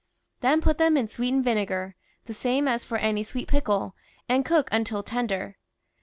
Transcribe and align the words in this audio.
Then 0.39 0.61
put 0.61 0.79
them 0.79 0.97
in 0.97 1.07
sweetened 1.07 1.43
vinegar, 1.43 1.93
the 2.25 2.33
same 2.33 2.67
as 2.67 2.83
for 2.83 2.97
any 2.97 3.21
sweet 3.21 3.47
pickle, 3.47 3.93
and 4.27 4.43
cook 4.43 4.67
until 4.71 5.03
ten 5.03 5.27
der. 5.27 5.57